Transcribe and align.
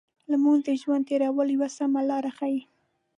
لمونځ 0.31 0.61
د 0.67 0.69
ژوند 0.81 1.07
تېرولو 1.09 1.51
یو 1.59 1.67
سمه 1.77 1.99
لار 2.09 2.25
ښيي. 2.37 2.61